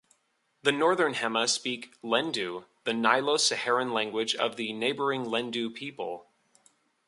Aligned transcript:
The 0.63 0.71
northern 0.71 1.13
Hema 1.13 1.47
speak 1.47 1.93
Lendu, 2.01 2.65
the 2.85 2.91
Nilo-Saharan 2.95 3.93
language 3.93 4.33
of 4.35 4.55
the 4.55 4.73
neighbouring 4.73 5.25
Lendu 5.25 5.71
people. 5.71 6.25